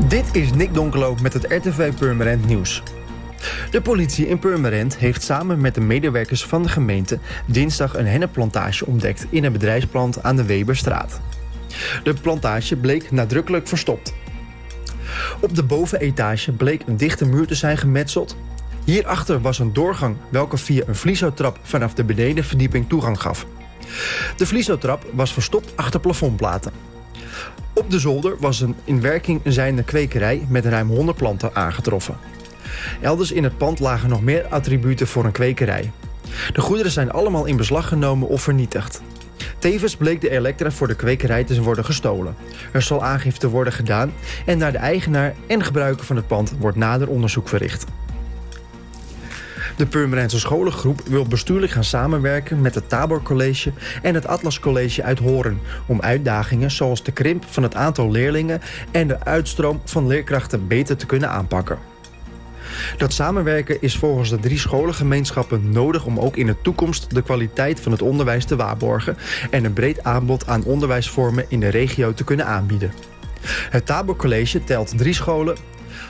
[0.00, 2.82] Dit is Nick Donkelo met het RTV Purmerend Nieuws.
[3.70, 8.86] De politie in Purmerend heeft samen met de medewerkers van de gemeente dinsdag een hennepplantage
[8.86, 11.20] ontdekt in een bedrijfsplant aan de Weberstraat.
[12.02, 14.14] De plantage bleek nadrukkelijk verstopt.
[15.40, 18.36] Op de bovenetage bleek een dichte muur te zijn gemetseld.
[18.84, 23.46] Hierachter was een doorgang welke via een vliesotrap vanaf de benedenverdieping toegang gaf.
[24.36, 26.93] De vliesotrap was verstopt achter plafondplaten.
[27.84, 32.16] Op de zolder was een in werking zijnde kwekerij met ruim 100 planten aangetroffen.
[33.00, 35.90] Elders in het pand lagen nog meer attributen voor een kwekerij.
[36.52, 39.02] De goederen zijn allemaal in beslag genomen of vernietigd.
[39.58, 42.36] Tevens bleek de elektra voor de kwekerij te worden gestolen.
[42.72, 44.12] Er zal aangifte worden gedaan
[44.46, 47.84] en naar de eigenaar en gebruiker van het pand wordt nader onderzoek verricht.
[49.76, 55.02] De Purmerendse scholengroep wil bestuurlijk gaan samenwerken met het Tabor College en het Atlas College
[55.02, 58.60] uit Horen om uitdagingen zoals de krimp van het aantal leerlingen
[58.90, 61.78] en de uitstroom van leerkrachten beter te kunnen aanpakken.
[62.96, 67.80] Dat samenwerken is volgens de drie scholengemeenschappen nodig om ook in de toekomst de kwaliteit
[67.80, 69.16] van het onderwijs te waarborgen
[69.50, 72.92] en een breed aanbod aan onderwijsvormen in de regio te kunnen aanbieden.
[73.70, 75.56] Het Tabor College telt drie scholen,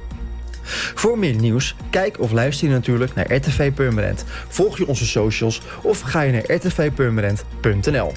[0.94, 4.24] Voor meer nieuws, kijk of luister je natuurlijk naar RTV Purmerend.
[4.48, 8.12] Volg je onze socials of ga je naar rtvpurmerend.nl.